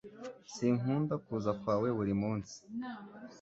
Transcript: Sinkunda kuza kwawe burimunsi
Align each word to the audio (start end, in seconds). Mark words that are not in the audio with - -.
Sinkunda 0.53 1.13
kuza 1.25 1.51
kwawe 1.61 1.87
burimunsi 1.97 2.55